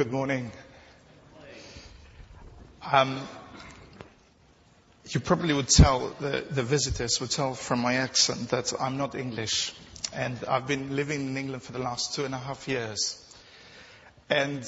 [0.00, 0.50] Good morning.
[2.90, 3.20] Um,
[5.10, 9.74] you probably would tell, the, visitors would tell from my accent that I'm not English.
[10.14, 13.22] And I've been living in England for the last two and a half years.
[14.30, 14.64] And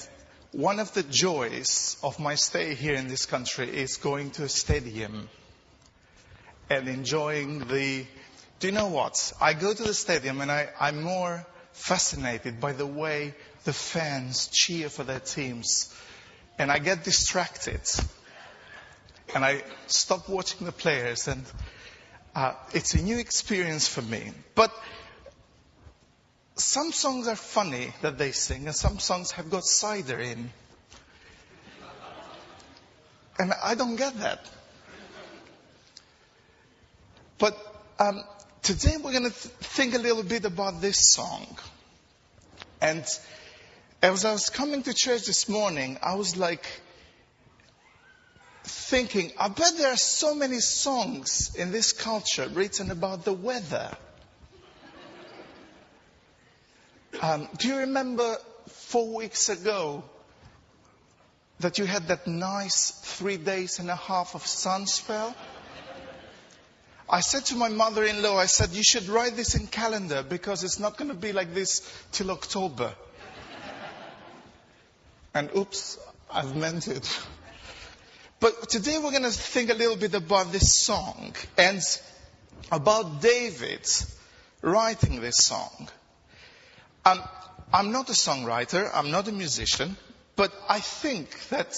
[0.51, 4.51] one of the joys of my stay here in this country is going to a
[4.51, 5.31] stadium
[6.69, 8.05] and enjoying the.
[8.61, 9.33] Do you know what?
[9.41, 14.89] I go to the stadium and I'm more fascinated by the way the fans cheer
[14.89, 15.95] for their teams.
[16.59, 17.81] And I get distracted.
[19.35, 21.29] And I stop watching the players.
[21.29, 21.45] And
[22.35, 24.31] uh, it's a new experience for me.
[24.55, 24.73] But
[26.57, 30.51] some songs are funny that they sing, and some songs have got cider in.
[33.39, 34.47] And I don't get that.
[37.39, 37.57] But
[37.99, 38.23] um,
[38.63, 41.47] today we're going to th- think a little bit about this song.
[42.81, 43.05] And
[44.01, 46.65] as I was coming to church this morning, I was like
[48.65, 53.91] thinking, I bet there are so many songs in this culture written about the weather.
[57.21, 58.37] Um, do you remember
[58.69, 60.05] four weeks ago
[61.61, 65.35] that you had that nice three days and a half of sun spell?
[67.13, 70.79] I said to my mother-in-law, I said, you should write this in calendar because it's
[70.79, 72.95] not going to be like this till October.
[75.35, 75.99] And oops,
[76.31, 77.21] I've meant it.
[78.41, 81.83] But today we're going to think a little bit about this song and
[82.71, 83.87] about David
[84.63, 85.89] writing this song.
[87.05, 87.21] Um,
[87.75, 89.99] I'm not a songwriter, I'm not a musician,
[90.35, 91.77] but I think that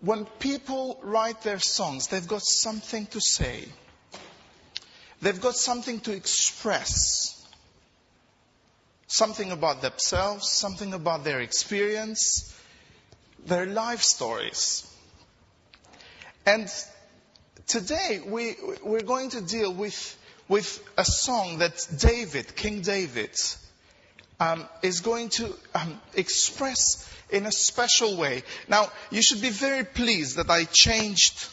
[0.00, 3.64] when people write their songs, they've got something to say.
[5.22, 7.36] They've got something to express
[9.06, 12.56] something about themselves, something about their experience,
[13.44, 14.86] their life stories.
[16.46, 16.72] And
[17.66, 20.16] today we, we're going to deal with,
[20.48, 23.36] with a song that David, King David,
[24.38, 28.42] um, is going to um, express in a special way.
[28.68, 31.46] Now, you should be very pleased that I changed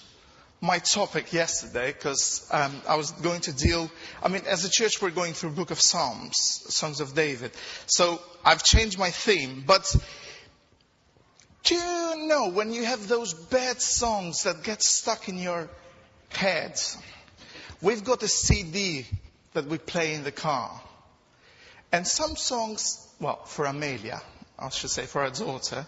[0.60, 3.92] my topic yesterday because um, I was going to deal.
[4.24, 7.52] I mean, as a church, we're going through Book of Psalms, Songs of David.
[7.86, 9.64] So I've changed my theme.
[9.66, 9.96] But
[11.64, 15.70] do you know when you have those bad songs that get stuck in your
[16.30, 16.80] head?
[17.82, 19.06] We've got a CD
[19.54, 20.82] that we play in the car,
[21.92, 23.04] and some songs.
[23.20, 24.22] Well, for Amelia,
[24.58, 25.86] I should say, for our daughter,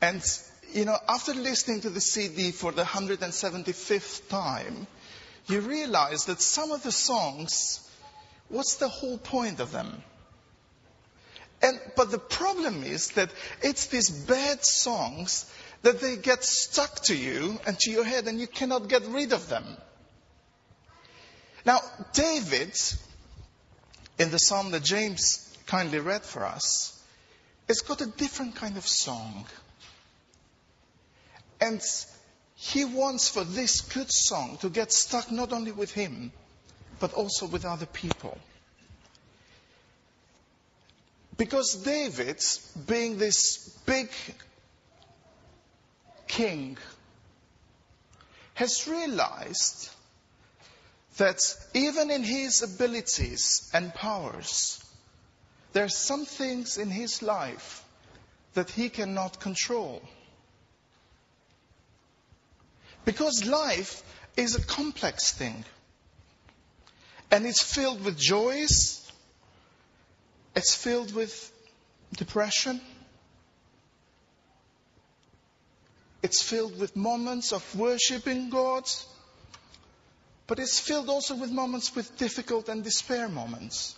[0.00, 0.22] and
[0.72, 4.86] you know, after listening to the CD for the 175th time,
[5.46, 7.88] you realize that some of the songs,
[8.48, 10.02] what's the whole point of them?
[11.62, 13.30] And, but the problem is that
[13.62, 15.50] it's these bad songs
[15.82, 19.32] that they get stuck to you and to your head and you cannot get rid
[19.32, 19.64] of them.
[21.64, 21.80] Now,
[22.12, 22.78] David,
[24.18, 26.94] in the psalm that James kindly read for us,
[27.66, 29.44] has got a different kind of song.
[31.60, 31.82] And
[32.54, 36.32] he wants for this good song to get stuck not only with him,
[37.00, 38.36] but also with other people.
[41.36, 42.42] Because David,
[42.88, 44.10] being this big
[46.26, 46.76] king,
[48.54, 49.88] has realized
[51.18, 51.40] that
[51.74, 54.82] even in his abilities and powers,
[55.72, 57.84] there are some things in his life
[58.54, 60.02] that he cannot control.
[63.08, 64.02] Because life
[64.36, 65.64] is a complex thing.
[67.30, 69.10] And it's filled with joys.
[70.54, 71.50] It's filled with
[72.18, 72.82] depression.
[76.22, 78.84] It's filled with moments of worshiping God.
[80.46, 83.96] But it's filled also with moments with difficult and despair moments.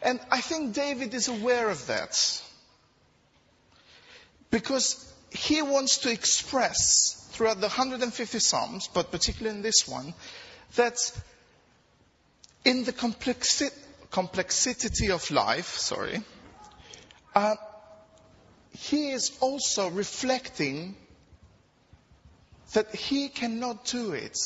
[0.00, 2.42] And I think David is aware of that.
[4.50, 10.14] Because he wants to express throughout the 150 Psalms, but particularly in this one,
[10.76, 10.96] that
[12.64, 13.72] in the complexi-
[14.10, 16.22] complexity of life, sorry,
[17.34, 17.56] uh,
[18.72, 20.94] he is also reflecting
[22.74, 24.38] that he cannot do it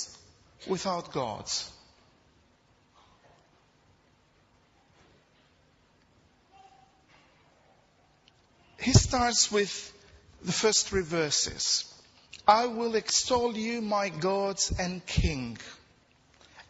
[0.68, 1.50] without God.
[8.80, 9.92] He starts with
[10.44, 11.91] the first three verses.
[12.46, 15.58] I will extol you, my God and King,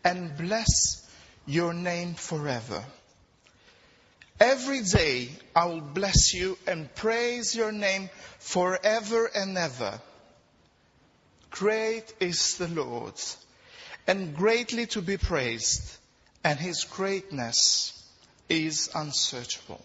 [0.04, 1.08] and bless
[1.46, 2.84] your name forever.
[4.38, 10.00] Every day I will bless you and praise your name forever and ever.
[11.50, 13.14] Great is the Lord
[14.06, 15.96] and greatly to be praised,
[16.42, 17.92] and his greatness
[18.48, 19.84] is unsearchable.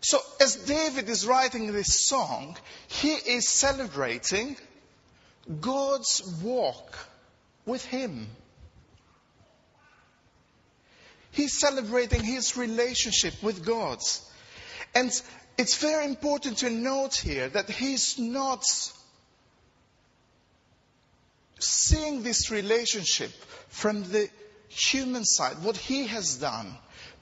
[0.00, 2.56] So as David is writing this song,
[2.86, 4.56] he is celebrating
[5.60, 6.96] God's walk
[7.66, 8.28] with him.
[11.30, 13.98] He's celebrating his relationship with God.
[14.94, 15.10] And
[15.56, 18.64] it's very important to note here that he's not
[21.58, 23.30] seeing this relationship
[23.68, 24.28] from the
[24.68, 26.76] human side, what he has done.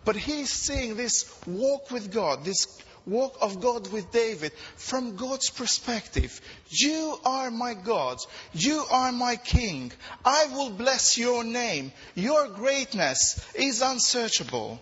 [0.06, 5.50] But he's seeing this walk with God, this walk of God with David from God's
[5.50, 6.41] perspective.
[6.69, 8.19] You are my God.
[8.53, 9.91] You are my King.
[10.25, 11.91] I will bless your name.
[12.14, 14.81] Your greatness is unsearchable.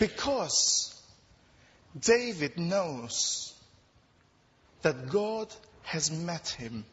[0.00, 0.98] Because
[2.00, 3.52] David knows
[4.80, 5.48] that God
[5.82, 6.86] has met him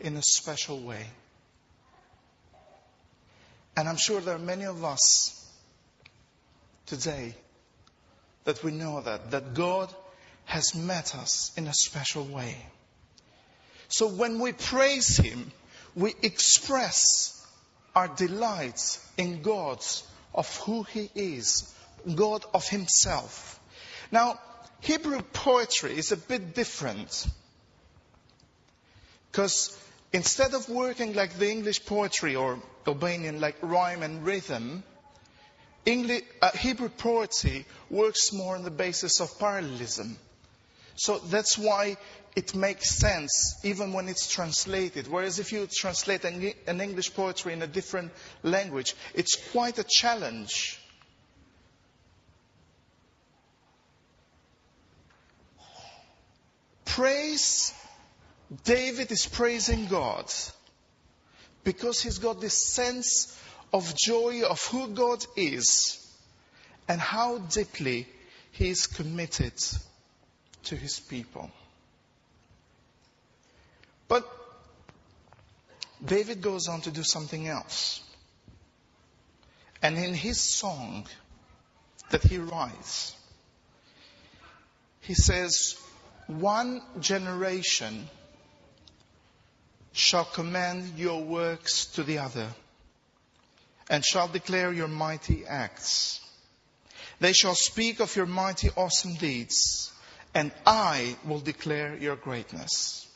[0.00, 1.04] in a special way.
[3.76, 5.34] And I'm sure there are many of us
[6.88, 7.34] today
[8.44, 9.92] that we know that, that God
[10.46, 12.56] has met us in a special way.
[13.88, 15.52] So when we praise Him,
[15.94, 17.46] we express
[17.94, 19.84] our delight in God
[20.34, 21.74] of who He is,
[22.14, 23.60] God of Himself.
[24.10, 24.38] Now,
[24.80, 27.26] Hebrew poetry is a bit different.
[29.30, 29.76] Because
[30.12, 34.82] instead of working like the English poetry or Albanian like rhyme and rhythm,
[35.88, 40.18] English, uh, Hebrew poetry works more on the basis of parallelism.
[40.96, 41.96] So that's why
[42.36, 45.08] it makes sense even when it's translated.
[45.08, 48.12] Whereas if you translate an, an English poetry in a different
[48.42, 50.78] language, it's quite a challenge.
[56.84, 57.72] Praise
[58.64, 60.30] David is praising God
[61.64, 63.38] because he's got this sense
[63.72, 65.98] of joy of who God is
[66.88, 68.06] and how deeply
[68.52, 69.52] he is committed
[70.64, 71.50] to his people.
[74.08, 74.26] But
[76.04, 78.00] David goes on to do something else.
[79.82, 81.06] And in his song
[82.10, 83.14] that he writes,
[85.00, 85.76] he says,
[86.26, 88.08] One generation
[89.92, 92.48] shall commend your works to the other
[93.90, 96.20] and shall declare your mighty acts.
[97.20, 99.92] They shall speak of your mighty awesome deeds
[100.34, 103.06] and I will declare your greatness.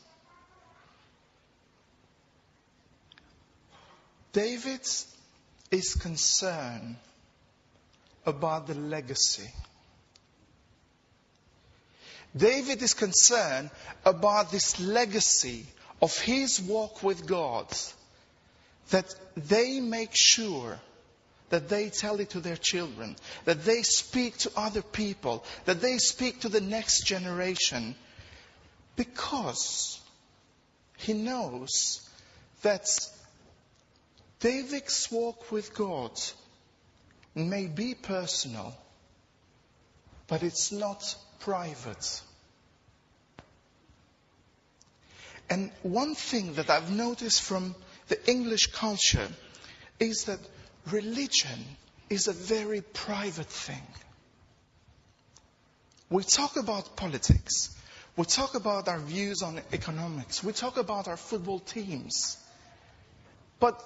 [4.33, 4.81] David
[5.71, 6.97] is concerned
[8.25, 9.51] about the legacy.
[12.35, 13.71] David is concerned
[14.07, 15.67] about this legacy
[16.01, 17.67] of his walk with God,
[18.91, 20.79] that they make sure
[21.51, 23.15] that they tell it to their children,
[23.45, 27.95] that they speak to other people, that they speak to the next generation,
[28.97, 30.01] because
[30.97, 32.09] he knows
[32.63, 32.89] that
[34.41, 36.13] David's walk with God
[37.35, 38.75] may be personal,
[40.27, 42.23] but it's not private.
[45.51, 47.75] And one thing that I've noticed from
[48.09, 49.29] the English culture
[49.99, 50.39] is that
[50.91, 51.59] religion
[52.11, 53.87] is a very private thing.
[56.11, 57.75] We talk about politics.
[58.17, 60.45] We talk about our views on economics.
[60.45, 62.37] We talk about our football teams.
[63.59, 63.83] But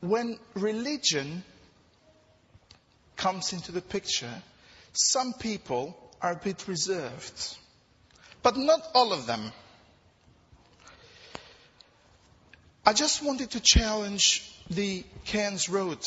[0.00, 1.42] when religion
[3.16, 4.42] comes into the picture,
[4.92, 7.56] some people are a bit reserved
[8.44, 9.50] but not all of them.
[12.86, 16.06] I just wanted to challenge the Cairns Road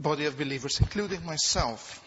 [0.00, 2.02] body of believers, including myself,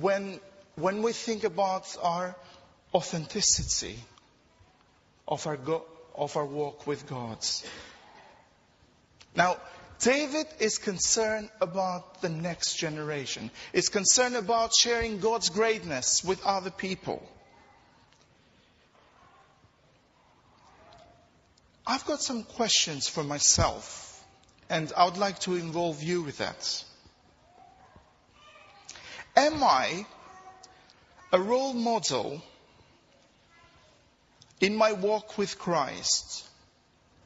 [0.00, 0.40] when,
[0.74, 2.34] when we think about our
[2.92, 3.98] authenticity
[5.28, 5.84] of our, go,
[6.16, 7.38] of our walk with God.
[9.36, 9.58] Now,
[10.00, 13.52] David is concerned about the next generation.
[13.72, 17.22] Is concerned about sharing God's greatness with other people.
[22.02, 24.24] I've got some questions for myself,
[24.68, 26.84] and I would like to involve you with that.
[29.36, 30.04] Am I
[31.30, 32.42] a role model
[34.60, 36.44] in my walk with Christ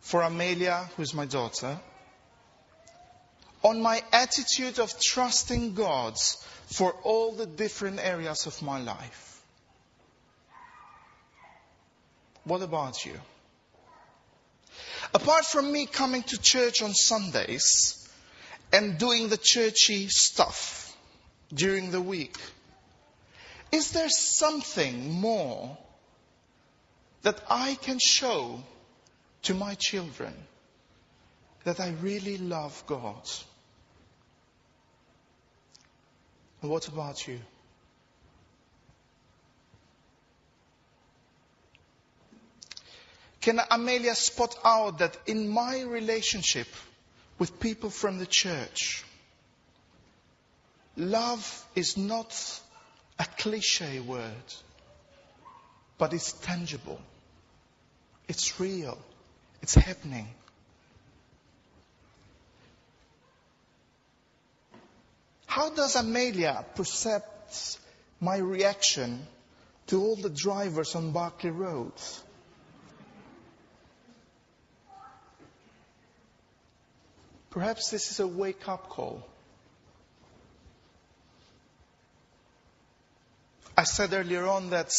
[0.00, 1.80] for Amelia, who is my daughter?
[3.62, 6.18] on my attitude of trusting God
[6.66, 9.42] for all the different areas of my life.
[12.44, 13.18] What about you?
[15.14, 18.08] Apart from me coming to church on Sundays
[18.72, 20.96] and doing the churchy stuff
[21.54, 22.36] during the week,
[23.72, 25.76] is there something more
[27.22, 28.62] that I can show
[29.42, 30.34] to my children
[31.64, 33.28] that I really love God?
[36.62, 37.38] And what about you?
[43.46, 46.66] Can Amelia spot out that in my relationship
[47.38, 49.04] with people from the church,
[50.96, 52.34] love is not
[53.20, 54.54] a cliche word,
[55.96, 57.00] but it's tangible.
[58.26, 58.98] It's real.
[59.62, 60.26] It's happening.
[65.46, 67.22] How does Amelia perceive
[68.20, 69.24] my reaction
[69.86, 71.92] to all the drivers on Barclay Road?
[77.56, 79.26] Perhaps this is a wake up call.
[83.74, 84.92] I said earlier on that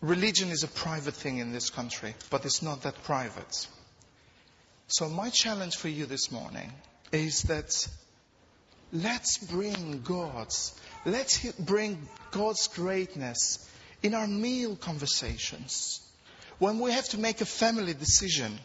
[0.00, 3.66] religion is a private thing in this country, but it's not that private.
[4.86, 6.72] So my challenge for you this morning
[7.10, 7.88] is that
[8.92, 10.72] let's bring God's,
[11.04, 13.68] let's bring God's greatness
[14.04, 16.00] in our meal conversations.
[16.60, 18.56] When we have to make a family decision.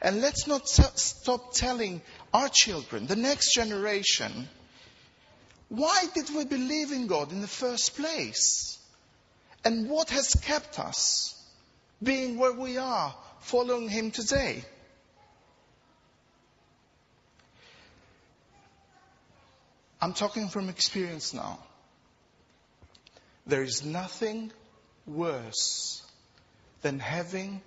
[0.00, 2.00] And let's not t- stop telling
[2.32, 4.48] our children, the next generation,
[5.68, 8.78] why did we believe in God in the first place?
[9.64, 11.34] And what has kept us
[12.02, 14.64] being where we are, following Him today?
[20.00, 21.58] I'm talking from experience now.
[23.46, 24.52] There is nothing
[25.06, 26.02] worse
[26.82, 27.62] than having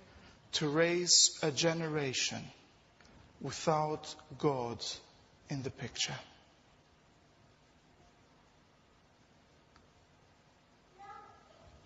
[0.52, 2.42] to raise a generation
[3.40, 4.84] without God
[5.48, 6.14] in the picture.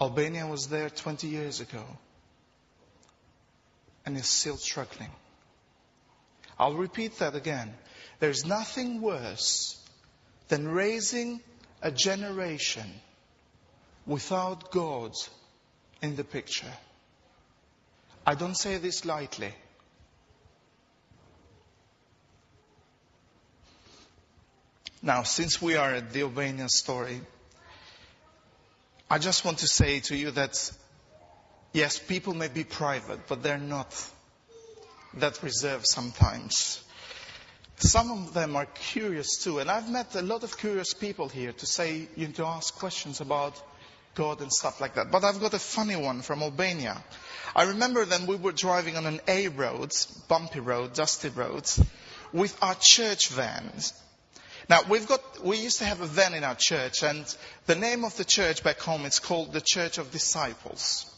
[0.01, 1.83] Albania was there 20 years ago
[4.05, 5.11] and is still struggling.
[6.59, 7.73] I'll repeat that again.
[8.21, 9.81] There's nothing worse
[10.49, 11.41] than raising
[11.83, 12.87] a generation
[14.07, 15.13] without God
[16.03, 16.73] in the picture.
[18.29, 19.55] I don't say this lightly.
[25.01, 27.21] Now, since we are at the Albania story,
[29.09, 30.73] I just want to say to you that
[31.73, 33.95] yes, people may be private, but they're not
[35.15, 36.83] that reserved sometimes.
[37.77, 41.53] Some of them are curious too, and I've met a lot of curious people here
[41.53, 43.63] to say, you know, to ask questions about
[44.17, 45.13] God and stuff like that.
[45.13, 47.01] But I've got a funny one from Albania.
[47.55, 49.93] I remember then we were driving on an A road,
[50.27, 51.71] bumpy road, dusty road,
[52.33, 53.93] with our church vans.
[54.69, 57.25] Now we've got, we used to have a van in our church and
[57.67, 61.13] the name of the church back home is called the Church of Disciples.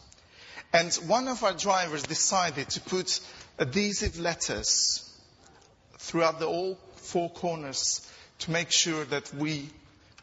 [0.72, 3.20] And one of our drivers decided to put
[3.58, 5.08] adhesive letters
[5.96, 8.06] throughout the all four corners
[8.40, 9.70] to make sure that we,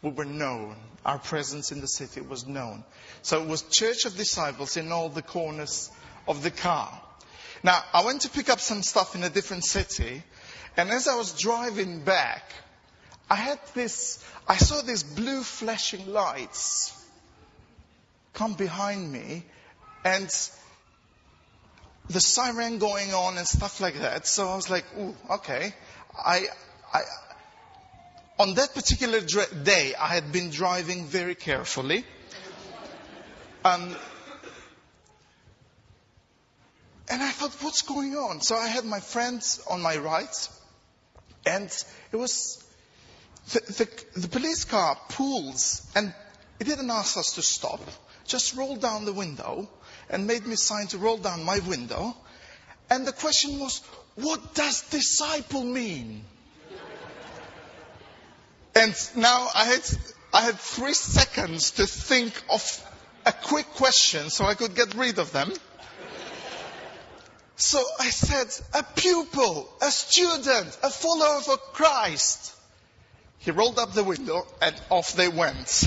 [0.06, 0.76] we were known.
[1.04, 2.84] Our presence in the city was known.
[3.24, 5.90] So it was Church of Disciples in all the corners
[6.28, 7.02] of the car.
[7.64, 10.22] Now, I went to pick up some stuff in a different city,
[10.78, 12.44] and as I was driving back,
[13.30, 16.94] I had this, I saw these blue flashing lights
[18.34, 19.44] come behind me
[20.04, 20.28] and
[22.10, 24.28] the siren going on and stuff like that.
[24.28, 25.74] So I was like, ooh, okay.
[26.16, 26.46] I,
[26.94, 27.02] I,
[28.38, 32.06] on that particular day, I had been driving very carefully.
[33.64, 33.96] Um,
[37.10, 38.42] and I thought, what's going on?
[38.42, 40.50] So I had my friends on my right,
[41.46, 41.70] and
[42.12, 42.64] it was
[43.54, 46.14] the, the, the police car pulls and
[46.60, 47.82] it didn't ask us to stop,
[48.26, 49.70] just rolled down the window
[50.10, 52.16] and made me sign to roll down my window.
[52.90, 53.82] And the question was,
[54.16, 56.24] what does disciple mean?
[58.76, 59.82] And now I had,
[60.34, 62.92] I had three seconds to think of
[63.26, 65.52] a quick question so I could get rid of them.
[67.56, 72.54] So I said, a pupil, a student, a follower of Christ.
[73.40, 75.86] He rolled up the window and off they went.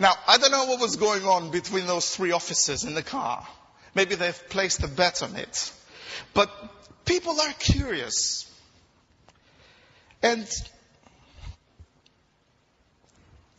[0.00, 3.46] Now, I don't know what was going on between those three officers in the car.
[3.94, 5.72] Maybe they've placed a bet on it.
[6.32, 6.50] But
[7.04, 8.50] people are curious.
[10.22, 10.48] And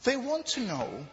[0.04, 1.06] they want to know.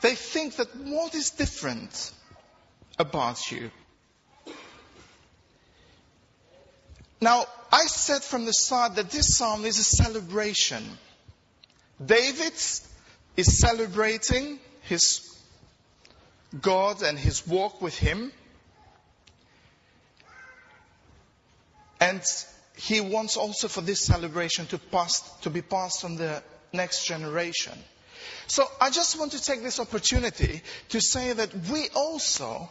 [0.00, 2.12] They think that what is different
[2.98, 3.70] about you?
[7.20, 10.84] Now, I said from the start that this psalm is a celebration.
[12.04, 12.52] David
[13.36, 15.20] is celebrating his
[16.60, 18.30] God and his walk with him.
[21.98, 22.22] And
[22.76, 27.72] he wants also for this celebration to pass, to be passed on the next generation.
[28.46, 32.68] So I just want to take this opportunity to say that we also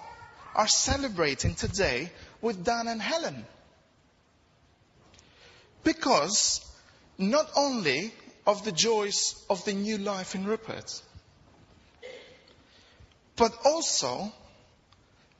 [0.55, 3.45] are celebrating today with Dan and Helen.
[5.83, 6.61] Because
[7.17, 8.13] not only
[8.45, 11.01] of the joys of the new life in Rupert,
[13.35, 14.31] but also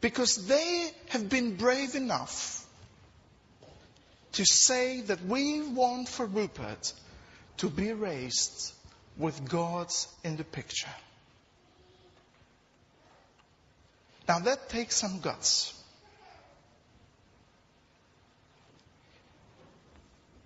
[0.02, 2.63] because they have been brave enough
[4.34, 6.94] to say that we want for Rupert
[7.58, 8.74] to be raised
[9.18, 9.92] with God
[10.24, 10.90] in the picture.
[14.28, 15.80] Now that takes some guts.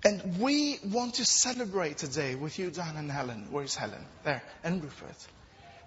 [0.04, 3.48] And we want to celebrate today with you, Dan and Helen.
[3.52, 4.06] Where's Helen?
[4.24, 4.42] There.
[4.64, 5.28] And Rupert.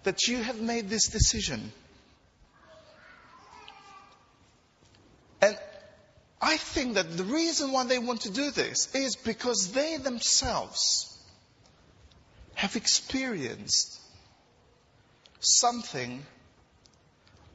[0.02, 1.72] That you have made this decision.
[5.40, 5.58] And
[6.40, 6.56] I
[6.92, 11.06] think that the reason why they want to do this is because they themselves
[12.54, 14.00] have experienced
[15.40, 16.24] something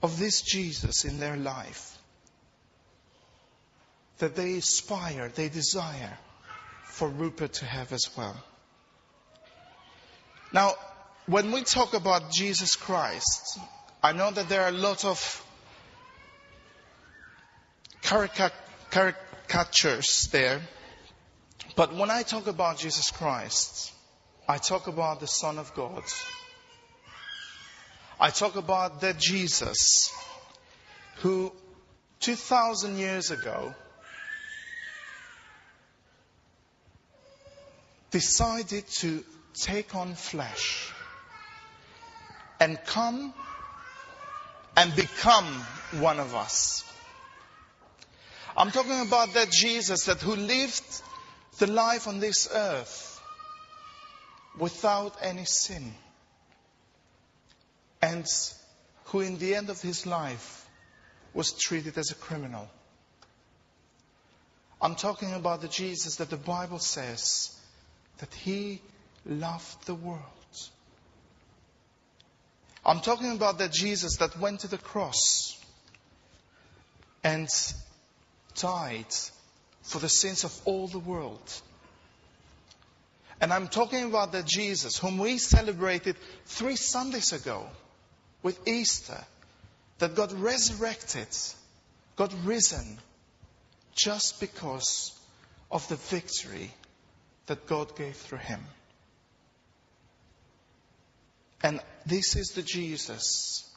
[0.01, 1.97] of this Jesus in their life
[4.19, 6.17] that they aspire, they desire
[6.85, 8.41] for Rupert to have as well.
[10.53, 10.73] Now,
[11.25, 13.59] when we talk about Jesus Christ,
[14.01, 15.45] I know that there are a lot of
[18.95, 20.61] caricatures there,
[21.75, 23.91] but when I talk about Jesus Christ,
[24.48, 26.03] I talk about the Son of God.
[28.17, 30.13] I talk about that Jesus
[31.17, 31.51] who
[32.22, 33.74] 2,000 years ago
[38.11, 40.89] decided to take on flesh
[42.61, 43.33] and come
[44.77, 45.46] and become
[46.00, 46.85] one of us.
[48.57, 51.01] I'm talking about that Jesus that who lived
[51.57, 53.22] the life on this earth
[54.57, 55.94] without any sin
[58.01, 58.25] and
[59.05, 60.68] who in the end of his life
[61.33, 62.70] was treated as a criminal.
[64.81, 67.57] I'm talking about the Jesus that the Bible says
[68.20, 68.81] that he
[69.25, 70.22] loved the world.
[72.85, 75.59] I'm talking about that Jesus that went to the cross
[77.24, 77.50] and
[78.55, 79.13] died
[79.83, 81.61] for the sins of all the world.
[83.41, 86.15] And I'm talking about that Jesus whom we celebrated
[86.46, 87.68] three Sundays ago
[88.41, 89.24] with Easter,
[90.00, 91.27] that got resurrected,
[92.15, 92.98] got risen,
[93.96, 95.18] just because
[95.72, 96.72] of the victory
[97.48, 98.61] that God gave through him.
[101.63, 103.70] And this is the Jesus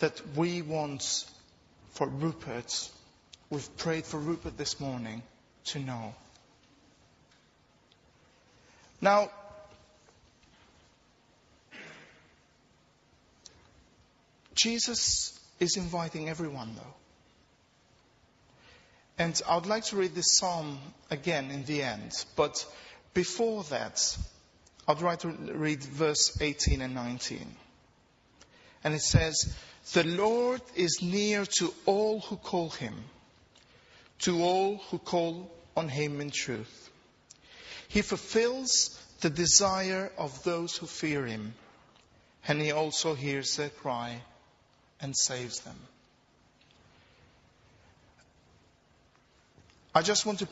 [0.00, 1.24] that we want
[1.98, 2.90] for Rupert.
[3.50, 5.20] We've prayed for Rupert this morning
[5.64, 6.14] to know.
[9.00, 9.32] Now,
[14.54, 16.94] Jesus is inviting everyone, though.
[19.18, 20.78] And I would like to read this psalm
[21.10, 22.12] again in the end.
[22.36, 22.64] But
[23.12, 24.16] before that,
[24.86, 27.44] I'd like to read verse 18 and 19.
[28.84, 29.52] And it says,
[29.92, 32.94] The Lord is near to all who call him,
[34.20, 36.90] to all who call on him in truth.
[37.88, 41.54] He fulfills the desire of those who fear him,
[42.46, 44.20] and he also hears their cry
[45.00, 45.78] and saves them.
[49.94, 50.48] I just want to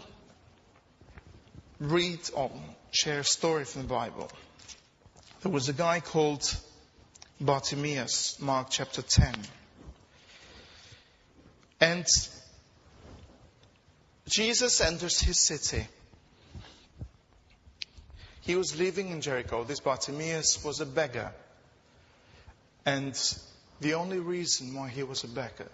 [1.79, 2.51] read or
[2.91, 4.31] share a story from the Bible.
[5.43, 6.43] There was a guy called
[7.41, 9.35] Bartimaeus, Mark chapter 10.
[11.81, 12.07] And
[14.27, 15.87] Jesus enters his city.
[18.41, 19.65] He was living in Jericho.
[19.65, 21.33] This Bartimaeus was a beggar.
[22.87, 23.15] And
[23.81, 25.71] the only reason why he was a beggar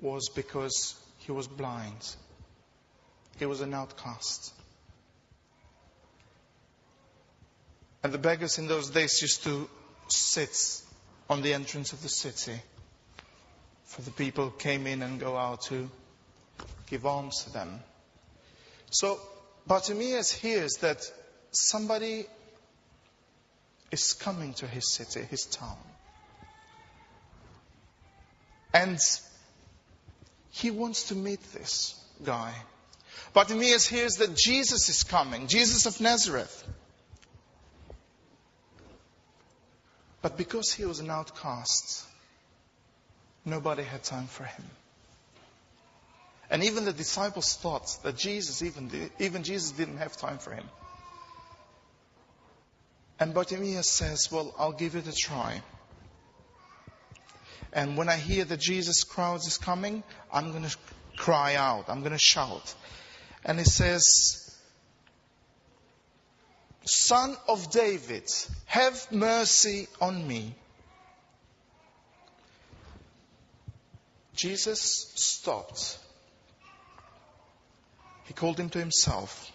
[0.00, 2.16] was because he was blind.
[3.38, 4.52] He was an outcast.
[8.02, 9.68] And the beggars in those days used to
[10.12, 10.82] sit
[11.28, 12.60] on the entrance of the city
[13.84, 15.90] for the people who came in and go out to
[16.88, 17.80] give alms to them.
[18.90, 19.18] So
[19.66, 20.98] Bartimaeus hears that
[21.52, 22.26] somebody
[23.90, 25.76] is coming to his city, his town.
[28.72, 28.98] And
[30.50, 31.94] he wants to meet this
[32.24, 32.54] guy.
[33.32, 36.64] Bartimaeus hears that Jesus is coming, Jesus of Nazareth.
[40.22, 42.04] But because he was an outcast,
[43.44, 44.64] nobody had time for him.
[46.50, 50.64] And even the disciples thought that Jesus, even, even Jesus didn't have time for him.
[53.20, 55.62] And Bartimaeus says, Well, I'll give it a try.
[57.72, 60.02] And when I hear that Jesus crowds is coming,
[60.32, 60.76] I'm going to
[61.16, 61.84] cry out.
[61.88, 62.74] I'm going to shout.
[63.44, 64.39] And he says,
[66.84, 68.28] Son of David,
[68.66, 70.54] have mercy on me.
[74.34, 75.98] Jesus stopped.
[78.24, 79.52] He called him to himself.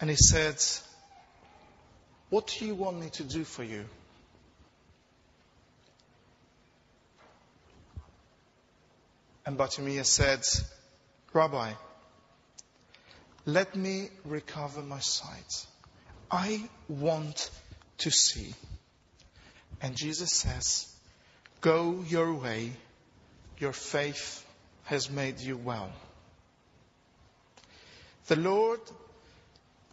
[0.00, 0.56] And he said,
[2.28, 3.84] What do you want me to do for you?
[9.46, 10.44] And Bartimaeus said,
[11.32, 11.72] Rabbi,
[13.46, 15.66] let me recover my sight.
[16.30, 17.50] I want
[17.98, 18.54] to see.
[19.82, 20.90] And Jesus says,
[21.60, 22.72] Go your way.
[23.58, 24.44] Your faith
[24.84, 25.90] has made you well.
[28.26, 28.80] The Lord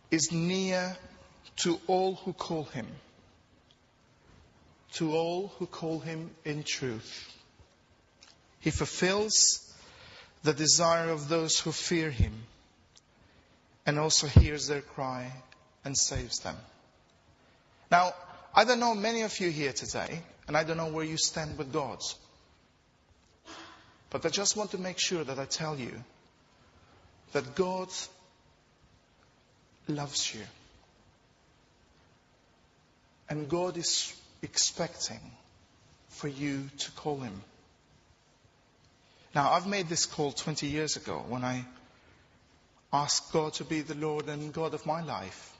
[0.09, 0.97] is near
[1.57, 2.87] to all who call him,
[4.93, 7.29] to all who call him in truth.
[8.59, 9.73] He fulfills
[10.43, 12.33] the desire of those who fear him
[13.91, 15.29] and also hears their cry
[15.83, 16.55] and saves them.
[17.91, 18.13] Now,
[18.55, 21.57] I don't know many of you here today, and I don't know where you stand
[21.57, 22.01] with God.
[24.09, 25.91] But I just want to make sure that I tell you
[27.33, 27.89] that God
[29.89, 30.43] loves you.
[33.27, 35.19] And God is expecting
[36.07, 37.41] for you to call Him.
[39.35, 41.65] Now, I've made this call 20 years ago when I
[42.93, 45.53] asked God to be the Lord and God of my life.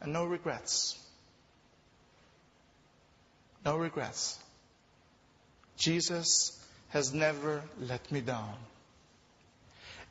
[0.00, 0.98] And no regrets.
[3.64, 4.38] No regrets.
[5.76, 6.58] Jesus
[6.90, 8.54] has never let me down.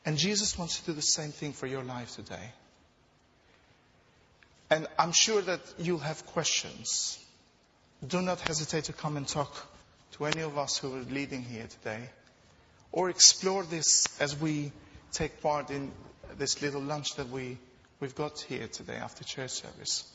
[0.04, 2.52] And Jesus wants to do the same thing for your life today.
[4.70, 7.18] And I'm sure that you'll have questions.
[8.06, 9.66] Do not hesitate to come and talk
[10.12, 12.10] to any of us who are leading here today
[12.92, 14.72] or explore this as we
[15.14, 15.92] take part in
[16.38, 17.56] this little lunch that we,
[18.00, 20.10] we've got here today after church service.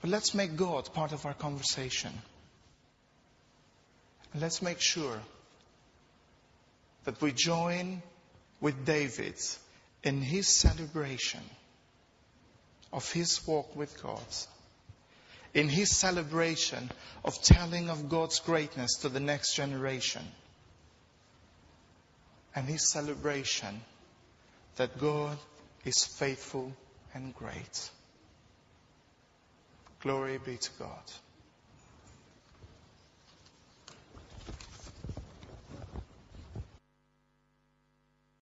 [0.00, 2.12] But let's make God part of our conversation.
[4.32, 5.18] And let's make sure
[7.04, 8.02] that we join
[8.60, 9.34] with David
[10.04, 11.42] in his celebration
[12.92, 14.20] of his walk with God,
[15.54, 16.90] in his celebration
[17.24, 20.22] of telling of God's greatness to the next generation
[22.54, 23.80] and his celebration
[24.76, 25.38] that God
[25.84, 26.72] is faithful
[27.14, 27.90] and great.
[30.00, 31.02] Glory be to God.